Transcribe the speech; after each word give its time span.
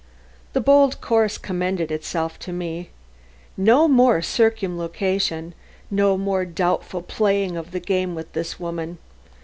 The 0.53 0.61
bold 0.61 0.99
course 0.99 1.37
commended 1.37 1.91
itself 1.91 2.39
to 2.39 2.51
me. 2.51 2.89
No 3.55 3.87
more 3.87 4.23
circumlocution; 4.23 5.53
no 5.91 6.17
more 6.17 6.43
doubtful 6.43 7.03
playing 7.03 7.55
of 7.55 7.69
the 7.69 7.79
game 7.79 8.15
with 8.15 8.33
this 8.33 8.59
woman. 8.59 8.97